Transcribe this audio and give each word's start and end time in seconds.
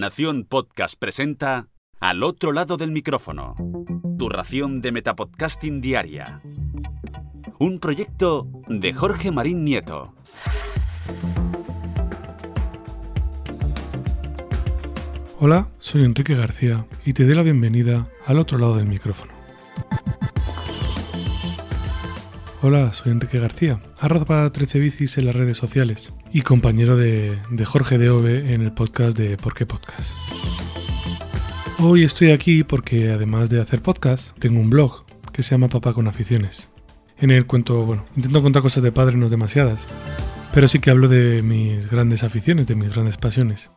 Nación 0.00 0.46
Podcast 0.48 0.98
presenta 0.98 1.68
Al 2.00 2.22
otro 2.22 2.52
lado 2.52 2.78
del 2.78 2.90
micrófono. 2.90 3.54
Tu 4.18 4.30
ración 4.30 4.80
de 4.80 4.92
Metapodcasting 4.92 5.82
Diaria. 5.82 6.40
Un 7.58 7.78
proyecto 7.80 8.48
de 8.66 8.94
Jorge 8.94 9.30
Marín 9.30 9.62
Nieto. 9.62 10.14
Hola, 15.38 15.68
soy 15.78 16.04
Enrique 16.04 16.34
García 16.34 16.86
y 17.04 17.12
te 17.12 17.26
doy 17.26 17.34
la 17.34 17.42
bienvenida 17.42 18.08
al 18.26 18.38
otro 18.38 18.56
lado 18.56 18.76
del 18.76 18.86
micrófono. 18.86 19.39
Hola, 22.62 22.92
soy 22.92 23.12
Enrique 23.12 23.38
García, 23.38 23.80
arroba 24.00 24.26
para 24.26 24.52
13 24.52 24.80
bicis 24.80 25.16
en 25.16 25.24
las 25.24 25.34
redes 25.34 25.56
sociales 25.56 26.12
y 26.30 26.42
compañero 26.42 26.94
de, 26.94 27.38
de 27.48 27.64
Jorge 27.64 27.96
de 27.96 28.52
en 28.52 28.60
el 28.60 28.70
podcast 28.70 29.16
de 29.16 29.38
Por 29.38 29.54
qué 29.54 29.64
Podcast. 29.64 30.12
Hoy 31.78 32.04
estoy 32.04 32.32
aquí 32.32 32.62
porque 32.62 33.12
además 33.12 33.48
de 33.48 33.62
hacer 33.62 33.80
podcast, 33.80 34.38
tengo 34.38 34.60
un 34.60 34.68
blog 34.68 35.06
que 35.32 35.42
se 35.42 35.52
llama 35.52 35.70
Papá 35.70 35.94
con 35.94 36.06
Aficiones. 36.06 36.68
En 37.16 37.30
el 37.30 37.46
cuento, 37.46 37.86
bueno, 37.86 38.04
intento 38.14 38.42
contar 38.42 38.60
cosas 38.60 38.82
de 38.82 38.92
padre, 38.92 39.16
no 39.16 39.30
demasiadas, 39.30 39.88
pero 40.52 40.68
sí 40.68 40.80
que 40.80 40.90
hablo 40.90 41.08
de 41.08 41.40
mis 41.42 41.90
grandes 41.90 42.24
aficiones, 42.24 42.66
de 42.66 42.74
mis 42.74 42.92
grandes 42.92 43.16
pasiones. 43.16 43.70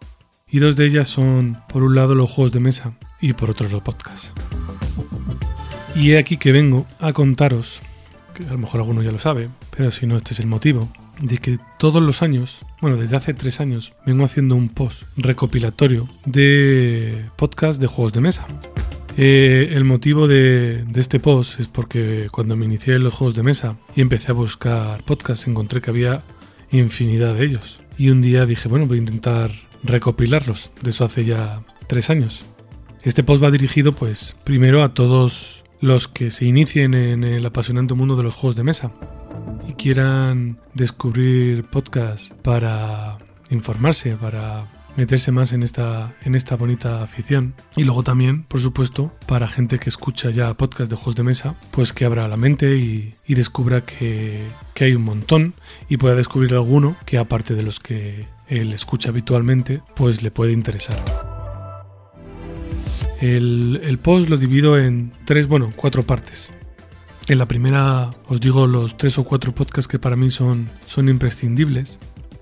Y 0.46 0.60
dos 0.60 0.76
de 0.76 0.88
ellas 0.88 1.08
son, 1.08 1.58
por 1.70 1.84
un 1.84 1.96
lado, 1.96 2.16
los 2.16 2.30
juegos 2.30 2.52
de 2.52 2.60
mesa 2.60 2.98
y 3.22 3.32
por 3.32 3.50
otro, 3.50 3.70
los 3.70 3.82
podcasts. 3.82 4.34
Y 5.96 6.12
he 6.12 6.18
aquí 6.18 6.36
que 6.36 6.52
vengo 6.52 6.86
a 7.00 7.14
contaros 7.14 7.82
que 8.34 8.44
a 8.44 8.52
lo 8.52 8.58
mejor 8.58 8.82
alguno 8.82 9.02
ya 9.02 9.12
lo 9.12 9.20
sabe, 9.20 9.50
pero 9.76 9.92
si 9.92 10.08
no, 10.08 10.18
este 10.18 10.34
es 10.34 10.40
el 10.40 10.48
motivo, 10.48 10.90
de 11.22 11.38
que 11.38 11.58
todos 11.78 12.02
los 12.02 12.22
años, 12.22 12.66
bueno, 12.82 12.98
desde 12.98 13.16
hace 13.16 13.34
tres 13.34 13.60
años, 13.60 13.94
vengo 14.06 14.26
haciendo 14.26 14.56
un 14.56 14.70
post 14.70 15.04
recopilatorio 15.16 16.08
de 16.26 17.26
podcast 17.36 17.80
de 17.80 17.88
juegos 17.88 18.14
de 18.14 18.22
mesa. 18.22 18.48
Eh, 19.16 19.70
el 19.74 19.84
motivo 19.84 20.28
de, 20.28 20.84
de, 20.86 21.00
este 21.00 21.20
post 21.20 21.60
es 21.60 21.68
porque 21.68 22.30
cuando 22.32 22.56
me 22.56 22.66
inicié 22.66 22.96
en 22.96 23.04
los 23.04 23.14
juegos 23.14 23.36
de 23.36 23.44
mesa 23.44 23.78
y 23.96 24.02
empecé 24.02 24.32
a 24.32 24.34
buscar 24.36 25.04
podcasts, 25.04 25.48
encontré 25.48 25.82
que 25.82 25.92
había 25.92 26.24
infinidad 26.72 27.36
de 27.36 27.46
ellos. 27.46 27.82
Y 27.98 28.10
un 28.10 28.22
día 28.22 28.46
dije, 28.46 28.68
bueno, 28.68 28.88
voy 28.88 28.98
a 28.98 29.02
intentar 29.02 29.52
recopilarlos. 29.84 30.72
De 30.82 30.90
eso 30.90 31.06
hace 31.06 31.26
ya 31.26 31.62
tres 31.88 32.10
años. 32.10 32.46
Este 33.04 33.24
post 33.24 33.44
va 33.44 33.52
dirigido, 33.52 33.92
pues, 33.92 34.36
primero 34.44 34.82
a 34.82 34.94
todos 34.94 35.63
los 35.84 36.08
que 36.08 36.32
se 36.32 36.46
inicien 36.46 36.94
en 36.94 37.26
el 37.26 37.46
apasionante 37.46 37.94
mundo 37.94 38.16
de 38.16 38.24
los 38.24 38.34
juegos 38.34 38.56
de 38.56 38.64
mesa 38.64 38.94
y 39.68 39.74
quieran 39.74 40.58
descubrir 40.74 41.66
podcasts 41.66 42.34
para 42.42 43.18
informarse, 43.50 44.16
para 44.16 44.72
meterse 44.96 45.34
más 45.34 45.52
en 45.52 45.62
esta, 45.62 46.16
en 46.24 46.36
esta 46.36 46.56
bonita 46.56 47.04
afición. 47.04 47.54
Y 47.76 47.84
luego 47.84 48.02
también, 48.02 48.44
por 48.44 48.62
supuesto, 48.62 49.12
para 49.28 49.50
gente 49.50 49.78
que 49.78 49.90
escucha 49.90 50.30
ya 50.30 50.54
podcasts 50.54 50.90
de 50.90 50.96
juegos 50.96 51.16
de 51.16 51.24
mesa, 51.24 51.56
pues 51.72 51.92
que 51.92 52.06
abra 52.06 52.30
la 52.30 52.38
mente 52.38 52.78
y, 52.78 53.14
y 53.28 53.34
descubra 53.34 53.82
que, 53.86 54.48
que, 54.74 54.86
hay 54.86 54.96
un 54.96 55.04
montón 55.04 55.54
y 55.90 55.98
pueda 55.98 56.16
descubrir 56.16 56.54
alguno 56.54 56.96
que 57.06 57.18
aparte 57.18 57.56
de 57.56 57.64
los 57.64 57.82
que 57.82 58.26
él 58.48 58.72
escucha 58.72 59.10
habitualmente, 59.10 59.82
pues 59.96 60.24
le 60.24 60.32
puede 60.32 60.54
interesar. 60.54 61.33
El, 63.24 64.00
post 64.02 64.30
lo 64.30 64.36
divido 64.36 64.78
en 64.78 65.14
tres, 65.24 65.48
bueno, 65.48 65.72
cuatro 65.78 66.04
partes. 66.04 66.52
En 67.30 67.38
la 67.38 67.46
primera 67.46 68.12
os 68.28 68.42
digo 68.42 68.68
los 68.68 68.98
tres 68.98 69.18
o 69.18 69.24
cuatro 69.24 69.56
podcasts 69.56 69.88
que 69.88 69.98
para 69.98 70.18
mí 70.18 70.30
son, 70.30 70.70
son 70.86 71.08
imprescindibles. 71.08 72.00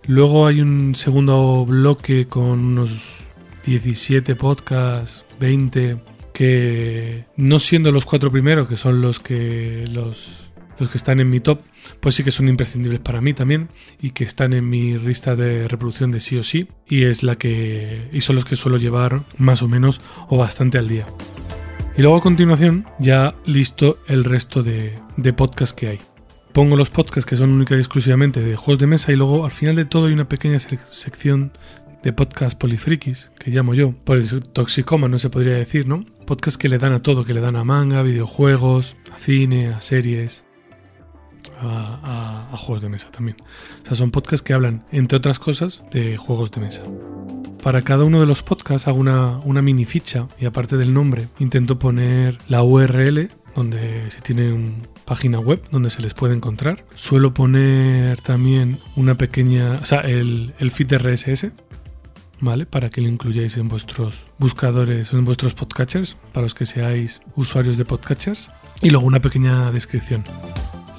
Luego 0.07 0.47
hay 0.47 0.59
un 0.59 0.95
segundo 0.95 1.67
bloque 1.67 2.25
con 2.25 2.59
unos 2.59 3.19
17 3.63 4.35
podcasts, 4.35 5.23
20, 5.39 6.01
que 6.33 7.25
no 7.37 7.59
siendo 7.59 7.91
los 7.91 8.05
cuatro 8.05 8.31
primeros, 8.31 8.67
que 8.67 8.75
son 8.75 9.01
los 9.01 9.19
que 9.19 9.85
los, 9.87 10.50
los 10.81 10.89
que 10.89 10.97
están 10.97 11.19
en 11.19 11.29
mi 11.29 11.39
top, 11.39 11.61
pues 11.99 12.15
sí 12.15 12.23
que 12.23 12.31
son 12.31 12.49
imprescindibles 12.49 12.99
para 12.99 13.21
mí 13.21 13.33
también 13.33 13.69
y 14.01 14.09
que 14.09 14.23
están 14.23 14.53
en 14.53 14.69
mi 14.69 14.97
lista 14.97 15.35
de 15.35 15.67
reproducción 15.67 16.11
de 16.11 16.19
sí 16.19 16.37
o 16.37 16.43
sí 16.43 16.67
y 16.87 17.03
es 17.03 17.23
la 17.23 17.35
que 17.35 18.09
y 18.11 18.21
son 18.21 18.35
los 18.35 18.45
que 18.45 18.55
suelo 18.55 18.77
llevar 18.77 19.23
más 19.37 19.61
o 19.61 19.67
menos 19.67 20.01
o 20.27 20.37
bastante 20.37 20.77
al 20.77 20.87
día. 20.87 21.05
Y 21.97 22.01
luego 22.01 22.17
a 22.17 22.21
continuación 22.21 22.85
ya 22.99 23.35
listo 23.45 23.99
el 24.07 24.23
resto 24.23 24.63
de, 24.63 24.97
de 25.17 25.33
podcasts 25.33 25.73
que 25.73 25.87
hay. 25.87 25.99
Pongo 26.53 26.75
los 26.75 26.89
podcasts 26.89 27.25
que 27.25 27.37
son 27.37 27.51
única 27.51 27.75
y 27.75 27.79
exclusivamente 27.79 28.41
de 28.41 28.55
juegos 28.55 28.79
de 28.79 28.87
mesa 28.87 29.11
y 29.11 29.15
luego 29.15 29.45
al 29.45 29.51
final 29.51 29.75
de 29.75 29.85
todo 29.85 30.07
hay 30.07 30.13
una 30.13 30.27
pequeña 30.27 30.59
sección 30.59 31.53
de 32.03 32.13
podcast 32.13 32.57
polifrikis, 32.57 33.31
que 33.37 33.51
llamo 33.51 33.73
yo, 33.73 33.91
por 33.91 34.19
toxicoma 34.53 35.07
no 35.07 35.19
se 35.19 35.29
podría 35.29 35.53
decir, 35.53 35.87
¿no? 35.87 36.03
Podcasts 36.25 36.57
que 36.57 36.67
le 36.67 36.77
dan 36.77 36.93
a 36.93 37.03
todo, 37.03 37.23
que 37.23 37.33
le 37.33 37.41
dan 37.41 37.55
a 37.55 37.63
manga, 37.63 38.01
videojuegos, 38.01 38.97
a 39.13 39.19
cine, 39.19 39.67
a 39.67 39.81
series, 39.81 40.43
a, 41.59 42.55
juegos 42.57 42.81
de 42.81 42.89
mesa 42.89 43.09
también. 43.11 43.37
O 43.83 43.85
sea, 43.85 43.95
son 43.95 44.11
podcasts 44.11 44.43
que 44.43 44.53
hablan, 44.53 44.83
entre 44.91 45.17
otras 45.17 45.39
cosas, 45.39 45.83
de 45.91 46.17
juegos 46.17 46.51
de 46.51 46.61
mesa. 46.61 46.83
Para 47.63 47.81
cada 47.81 48.03
uno 48.03 48.19
de 48.19 48.25
los 48.25 48.43
podcasts 48.43 48.87
hago 48.87 48.99
una, 48.99 49.37
una 49.45 49.61
mini 49.61 49.85
ficha 49.85 50.27
y 50.39 50.45
aparte 50.45 50.77
del 50.77 50.93
nombre 50.93 51.27
intento 51.39 51.77
poner 51.77 52.37
la 52.47 52.63
URL 52.63 53.29
donde 53.55 54.09
si 54.09 54.21
tienen 54.21 54.87
página 55.05 55.39
web 55.39 55.61
donde 55.71 55.89
se 55.89 56.01
les 56.01 56.13
puede 56.13 56.33
encontrar. 56.33 56.85
Suelo 56.93 57.33
poner 57.33 58.19
también 58.21 58.79
una 58.95 59.15
pequeña, 59.15 59.79
o 59.81 59.85
sea, 59.85 59.99
el, 60.01 60.53
el 60.59 60.71
feed 60.71 60.93
RSS, 60.97 61.51
¿vale? 62.39 62.65
Para 62.65 62.89
que 62.89 63.01
lo 63.01 63.07
incluyáis 63.07 63.57
en 63.57 63.67
vuestros 63.67 64.27
buscadores 64.37 65.13
en 65.13 65.23
vuestros 65.23 65.53
podcatchers, 65.53 66.17
para 66.33 66.43
los 66.43 66.55
que 66.55 66.65
seáis 66.65 67.21
usuarios 67.35 67.77
de 67.77 67.85
podcatchers. 67.85 68.51
Y 68.81 68.89
luego 68.89 69.05
una 69.05 69.21
pequeña 69.21 69.71
descripción. 69.71 70.23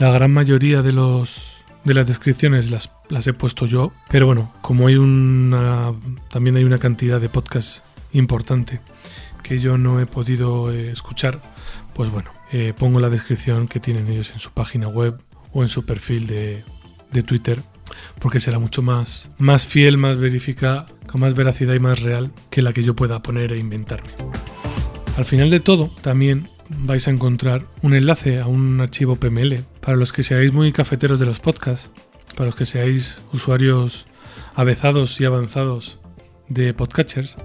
La 0.02 0.10
gran 0.10 0.32
mayoría 0.32 0.82
de 0.82 0.90
los 0.90 1.62
de 1.84 1.94
las 1.94 2.08
descripciones 2.08 2.72
las, 2.72 2.90
las 3.08 3.24
he 3.28 3.32
puesto 3.32 3.66
yo, 3.66 3.92
pero 4.10 4.26
bueno, 4.26 4.52
como 4.60 4.88
hay 4.88 4.96
una 4.96 5.92
también 6.28 6.56
hay 6.56 6.64
una 6.64 6.78
cantidad 6.78 7.20
de 7.20 7.28
podcasts 7.28 7.84
importante 8.10 8.80
que 9.44 9.60
yo 9.60 9.78
no 9.78 10.00
he 10.00 10.06
podido 10.06 10.72
eh, 10.72 10.90
escuchar, 10.90 11.40
pues 11.94 12.10
bueno, 12.10 12.32
eh, 12.50 12.72
pongo 12.76 12.98
la 12.98 13.10
descripción 13.10 13.68
que 13.68 13.78
tienen 13.78 14.08
ellos 14.08 14.32
en 14.32 14.40
su 14.40 14.50
página 14.50 14.88
web 14.88 15.20
o 15.52 15.62
en 15.62 15.68
su 15.68 15.86
perfil 15.86 16.26
de, 16.26 16.64
de 17.12 17.22
Twitter, 17.22 17.62
porque 18.18 18.40
será 18.40 18.58
mucho 18.58 18.82
más, 18.82 19.30
más 19.38 19.68
fiel, 19.68 19.98
más 19.98 20.16
verifica, 20.16 20.86
con 21.06 21.20
más 21.20 21.34
veracidad 21.34 21.74
y 21.74 21.78
más 21.78 22.00
real 22.00 22.32
que 22.50 22.60
la 22.60 22.72
que 22.72 22.82
yo 22.82 22.96
pueda 22.96 23.22
poner 23.22 23.52
e 23.52 23.58
inventarme. 23.58 24.10
Al 25.16 25.26
final 25.26 25.48
de 25.48 25.60
todo, 25.60 25.92
también 26.00 26.48
vais 26.78 27.06
a 27.06 27.10
encontrar 27.10 27.64
un 27.82 27.94
enlace 27.94 28.40
a 28.40 28.46
un 28.46 28.80
archivo 28.80 29.16
PML 29.16 29.64
para 29.80 29.96
los 29.96 30.12
que 30.12 30.22
seáis 30.22 30.52
muy 30.52 30.72
cafeteros 30.72 31.18
de 31.18 31.26
los 31.26 31.40
podcasts, 31.40 31.90
para 32.36 32.46
los 32.46 32.56
que 32.56 32.64
seáis 32.64 33.22
usuarios 33.32 34.06
avezados 34.54 35.20
y 35.20 35.24
avanzados 35.24 35.98
de 36.48 36.74
podcatchers. 36.74 37.36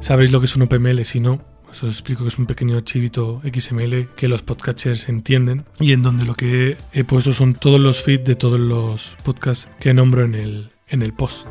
Sabréis 0.00 0.32
lo 0.32 0.40
que 0.40 0.46
es 0.46 0.56
un 0.56 0.66
PML, 0.66 1.04
si 1.04 1.20
no, 1.20 1.40
os 1.70 1.82
explico 1.82 2.22
que 2.22 2.28
es 2.28 2.38
un 2.38 2.46
pequeño 2.46 2.76
archivito 2.76 3.40
XML 3.42 4.08
que 4.16 4.28
los 4.28 4.42
podcatchers 4.42 5.08
entienden 5.08 5.64
y 5.80 5.92
en 5.92 6.02
donde 6.02 6.24
lo 6.24 6.34
que 6.34 6.76
he 6.92 7.04
puesto 7.04 7.32
son 7.32 7.54
todos 7.54 7.80
los 7.80 8.02
feeds 8.02 8.24
de 8.24 8.36
todos 8.36 8.60
los 8.60 9.16
podcasts 9.24 9.68
que 9.80 9.92
nombro 9.92 10.24
en 10.24 10.34
el, 10.34 10.70
en 10.88 11.02
el 11.02 11.12
post. 11.12 11.46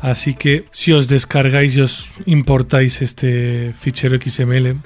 Así 0.00 0.34
que 0.34 0.66
si 0.70 0.92
os 0.92 1.08
descargáis 1.08 1.76
y 1.76 1.80
os 1.82 2.10
importáis 2.26 3.02
este 3.02 3.74
fichero 3.78 4.18
XML, 4.20 4.80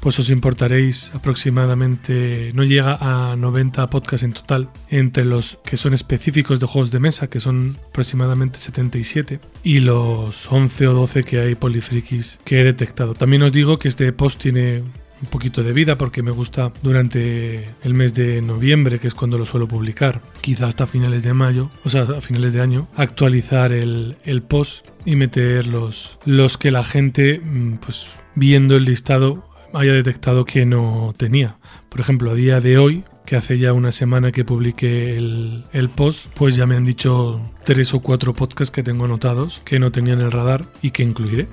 pues 0.00 0.18
os 0.18 0.30
importaréis 0.30 1.12
aproximadamente, 1.14 2.52
no 2.54 2.64
llega 2.64 2.96
a 3.00 3.36
90 3.36 3.90
podcasts 3.90 4.24
en 4.24 4.32
total, 4.32 4.70
entre 4.88 5.24
los 5.24 5.58
que 5.64 5.76
son 5.76 5.94
específicos 5.94 6.58
de 6.58 6.66
juegos 6.66 6.90
de 6.90 7.00
mesa, 7.00 7.28
que 7.28 7.40
son 7.40 7.76
aproximadamente 7.90 8.58
77, 8.58 9.40
y 9.62 9.80
los 9.80 10.50
11 10.50 10.88
o 10.88 10.94
12 10.94 11.24
que 11.24 11.40
hay 11.40 11.54
polifrikis 11.54 12.40
que 12.44 12.60
he 12.60 12.64
detectado. 12.64 13.14
También 13.14 13.42
os 13.42 13.52
digo 13.52 13.78
que 13.78 13.88
este 13.88 14.12
post 14.12 14.40
tiene 14.40 14.82
un 15.22 15.28
poquito 15.28 15.62
de 15.62 15.72
vida 15.72 15.98
porque 15.98 16.22
me 16.22 16.30
gusta 16.30 16.72
durante 16.82 17.68
el 17.84 17.94
mes 17.94 18.14
de 18.14 18.40
noviembre, 18.40 18.98
que 18.98 19.06
es 19.06 19.14
cuando 19.14 19.38
lo 19.38 19.44
suelo 19.44 19.68
publicar, 19.68 20.22
quizá 20.40 20.66
hasta 20.66 20.86
finales 20.86 21.22
de 21.22 21.34
mayo, 21.34 21.70
o 21.84 21.90
sea, 21.90 22.02
a 22.02 22.20
finales 22.20 22.52
de 22.52 22.60
año, 22.60 22.88
actualizar 22.96 23.72
el, 23.72 24.16
el 24.24 24.42
post 24.42 24.88
y 25.04 25.16
meter 25.16 25.66
los, 25.66 26.18
los 26.24 26.56
que 26.56 26.70
la 26.70 26.84
gente, 26.84 27.40
mm, 27.40 27.74
pues 27.74 28.08
viendo 28.34 28.76
el 28.76 28.84
listado, 28.84 29.49
haya 29.72 29.92
detectado 29.92 30.44
que 30.44 30.66
no 30.66 31.14
tenía. 31.16 31.58
Por 31.88 32.00
ejemplo, 32.00 32.30
a 32.30 32.34
día 32.34 32.60
de 32.60 32.78
hoy, 32.78 33.04
que 33.26 33.36
hace 33.36 33.58
ya 33.58 33.72
una 33.72 33.92
semana 33.92 34.32
que 34.32 34.44
publiqué 34.44 35.16
el, 35.16 35.64
el, 35.72 35.88
post, 35.88 36.26
pues 36.34 36.56
ya 36.56 36.66
me 36.66 36.76
han 36.76 36.84
dicho 36.84 37.40
tres 37.64 37.94
o 37.94 38.00
cuatro 38.00 38.34
podcasts 38.34 38.70
que 38.70 38.82
tengo 38.82 39.04
anotados 39.04 39.60
que 39.64 39.78
no 39.78 39.92
tenían 39.92 40.20
el 40.20 40.32
radar 40.32 40.66
y 40.82 40.90
que 40.90 41.02
incluiré. 41.02 41.48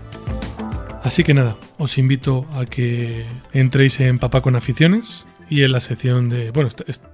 Así 1.04 1.24
que 1.24 1.34
nada, 1.34 1.56
os 1.78 1.98
invito 1.98 2.46
a 2.54 2.66
que 2.66 3.26
entréis 3.54 4.00
en 4.00 4.20
Papá 4.20 4.42
con 4.42 4.56
Aficiones 4.56 5.26
y 5.50 5.64
en 5.64 5.72
la 5.72 5.80
sección 5.80 6.30
de, 6.30 6.52
bueno, 6.52 6.70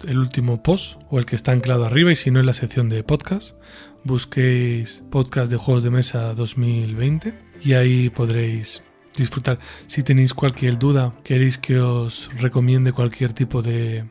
el 0.07 0.17
último 0.17 0.63
post 0.63 0.99
o 1.09 1.19
el 1.19 1.25
que 1.25 1.35
está 1.35 1.51
anclado 1.51 1.85
arriba 1.85 2.11
y 2.11 2.15
si 2.15 2.31
no 2.31 2.39
en 2.39 2.45
la 2.45 2.53
sección 2.53 2.89
de 2.89 3.03
podcast, 3.03 3.55
busquéis 4.03 5.03
podcast 5.11 5.51
de 5.51 5.57
juegos 5.57 5.83
de 5.83 5.91
mesa 5.91 6.33
2020 6.33 7.33
y 7.61 7.73
ahí 7.73 8.09
podréis 8.09 8.83
disfrutar. 9.15 9.59
Si 9.87 10.03
tenéis 10.03 10.33
cualquier 10.33 10.77
duda, 10.77 11.13
queréis 11.23 11.57
que 11.57 11.79
os 11.79 12.29
recomiende 12.37 12.91
cualquier 12.91 13.33
tipo 13.33 13.61
de, 13.61 14.05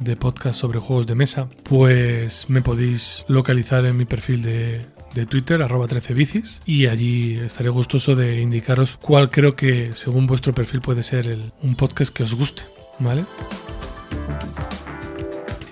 de 0.00 0.16
podcast 0.16 0.60
sobre 0.60 0.80
juegos 0.80 1.06
de 1.06 1.14
mesa, 1.14 1.48
pues 1.62 2.48
me 2.48 2.62
podéis 2.62 3.24
localizar 3.28 3.84
en 3.84 3.96
mi 3.96 4.04
perfil 4.04 4.42
de, 4.42 4.86
de 5.14 5.26
Twitter, 5.26 5.62
arroba 5.62 5.88
13 5.88 6.14
bicis, 6.14 6.62
y 6.66 6.86
allí 6.86 7.38
estaré 7.38 7.70
gustoso 7.70 8.14
de 8.14 8.40
indicaros 8.40 8.98
cuál 9.00 9.30
creo 9.30 9.56
que, 9.56 9.92
según 9.94 10.26
vuestro 10.26 10.52
perfil, 10.54 10.80
puede 10.80 11.02
ser 11.02 11.26
el, 11.26 11.52
un 11.62 11.74
podcast 11.74 12.14
que 12.14 12.22
os 12.22 12.34
guste, 12.34 12.64
¿vale? 12.98 13.24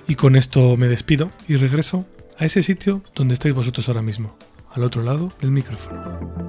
Y 0.09 0.15
con 0.17 0.37
esto 0.37 0.77
me 0.77 0.89
despido 0.89 1.31
y 1.49 1.57
regreso 1.57 2.07
a 2.39 2.45
ese 2.45 2.63
sitio 2.63 3.03
donde 3.15 3.35
estáis 3.35 3.55
vosotros 3.55 3.89
ahora 3.89 4.03
mismo, 4.03 4.37
al 4.71 4.83
otro 4.83 5.03
lado 5.03 5.33
del 5.41 5.51
micrófono. 5.51 6.44